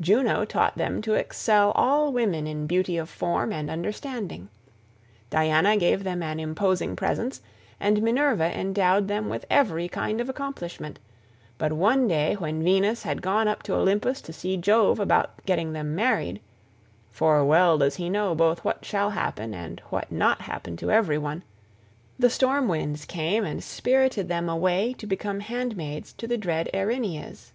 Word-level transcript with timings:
Juno 0.00 0.46
taught 0.46 0.78
them 0.78 1.02
to 1.02 1.12
excel 1.12 1.70
all 1.72 2.10
women 2.10 2.46
in 2.46 2.66
beauty 2.66 2.96
of 2.96 3.10
form 3.10 3.52
and 3.52 3.68
understanding; 3.68 4.48
Diana 5.28 5.76
gave 5.76 6.04
them 6.04 6.22
an 6.22 6.40
imposing 6.40 6.96
presence, 6.96 7.42
and 7.78 8.00
Minerva 8.00 8.46
endowed 8.58 9.08
them 9.08 9.28
with 9.28 9.44
every 9.50 9.86
kind 9.88 10.22
of 10.22 10.30
accomplishment; 10.30 11.00
but 11.58 11.70
one 11.74 12.08
day 12.08 12.32
when 12.34 12.62
Venus 12.62 13.02
had 13.02 13.20
gone 13.20 13.46
up 13.46 13.62
to 13.64 13.74
Olympus 13.74 14.22
to 14.22 14.32
see 14.32 14.56
Jove 14.56 14.98
about 14.98 15.44
getting 15.44 15.74
them 15.74 15.94
married 15.94 16.40
(for 17.10 17.44
well 17.44 17.76
does 17.76 17.96
he 17.96 18.08
know 18.08 18.34
both 18.34 18.64
what 18.64 18.86
shall 18.86 19.10
happen 19.10 19.52
and 19.52 19.80
what 19.90 20.10
not 20.10 20.40
happen 20.40 20.78
to 20.78 20.90
every 20.90 21.18
one) 21.18 21.42
the 22.18 22.30
storm 22.30 22.68
winds 22.68 23.04
came 23.04 23.44
and 23.44 23.62
spirited 23.62 24.28
them 24.28 24.48
away 24.48 24.94
to 24.94 25.06
become 25.06 25.40
handmaids 25.40 26.14
to 26.14 26.26
the 26.26 26.38
dread 26.38 26.70
Erinyes. 26.72 27.52